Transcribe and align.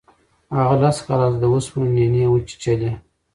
هغه 0.57 0.75
لس 0.83 0.97
کاله 1.07 1.25
هلته 1.27 1.39
د 1.41 1.43
اوسپنو 1.53 1.87
نینې 1.95 2.23
وچیچلې. 2.29 2.91